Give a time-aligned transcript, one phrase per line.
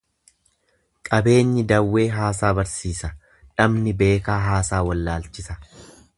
[1.09, 3.13] Qabeenyi dawwee haasaa barsiisa,
[3.61, 5.63] dhabni beekaa haasaa wallaalchisa.